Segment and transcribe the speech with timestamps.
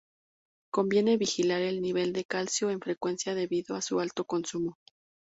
[0.71, 4.79] Conviene vigilar el nivel de calcio con frecuencia debido a su alto consumo.